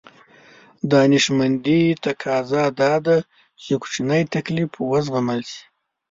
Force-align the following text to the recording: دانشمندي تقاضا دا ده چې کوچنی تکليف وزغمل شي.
دانشمندي 0.91 1.81
تقاضا 2.03 2.63
دا 2.79 2.93
ده 3.05 3.17
چې 3.63 3.71
کوچنی 3.81 4.21
تکليف 4.35 4.71
وزغمل 4.91 5.41
شي. 5.51 5.63